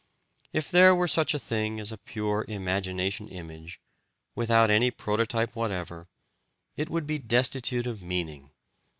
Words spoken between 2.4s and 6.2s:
imagination image, without any prototype whatever,